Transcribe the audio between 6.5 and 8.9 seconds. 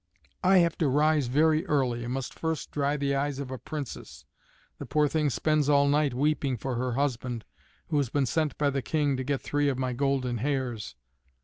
for her husband who has been sent by the